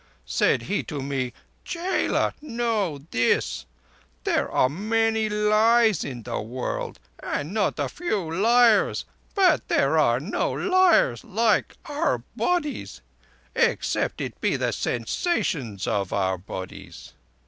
[0.25, 1.31] Said he to me,
[1.63, 3.67] 'Chela, know this.
[4.23, 10.19] There are many lies in the world, and not a few liars, but there are
[10.19, 13.01] no liars like our bodies,
[13.55, 17.13] except it be the sensations of our bodies.